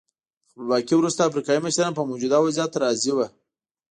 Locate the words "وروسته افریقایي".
0.97-1.59